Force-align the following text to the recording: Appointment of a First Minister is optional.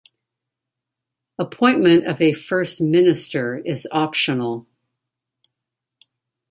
Appointment 1.37 2.07
of 2.07 2.19
a 2.19 2.33
First 2.33 2.81
Minister 2.81 3.59
is 3.59 3.87
optional. 3.91 4.65